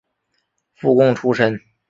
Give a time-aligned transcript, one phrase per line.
[0.73, 1.61] 附贡出身。